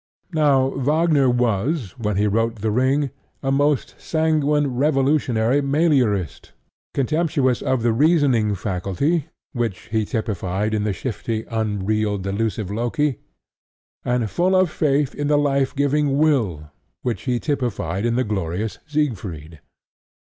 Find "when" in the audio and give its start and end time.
1.91-2.17